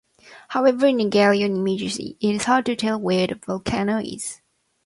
[0.47, 4.41] However, in Galileo images it is hard to tell where the volcano is.